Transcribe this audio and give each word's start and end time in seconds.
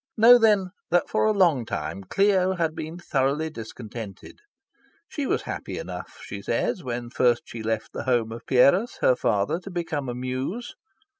Know, 0.17 0.39
then, 0.39 0.71
that 0.89 1.07
for 1.09 1.25
a 1.25 1.31
long 1.31 1.63
time 1.63 2.03
Clio 2.03 2.53
had 2.55 2.73
been 2.73 2.97
thoroughly 2.97 3.51
discontented. 3.51 4.39
She 5.07 5.27
was 5.27 5.43
happy 5.43 5.77
enough, 5.77 6.21
she 6.23 6.41
says, 6.41 6.83
when 6.83 7.11
first 7.11 7.43
she 7.45 7.61
left 7.61 7.93
the 7.93 8.05
home 8.05 8.31
of 8.31 8.47
Pierus, 8.47 8.97
her 9.01 9.15
father, 9.15 9.59
to 9.59 9.69
become 9.69 10.09
a 10.09 10.15
Muse. 10.15 10.73